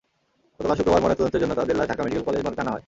গতকাল 0.57 0.77
শুক্রবার 0.79 1.01
ময়নাতদন্তের 1.03 1.41
জন্য 1.43 1.53
তাঁদের 1.59 1.77
লাশ 1.79 1.87
ঢাকা 1.91 2.03
মেডিকেল 2.03 2.23
কলেজ 2.27 2.41
মর্গে 2.45 2.61
আনা 2.63 2.71
হয়। 2.73 2.79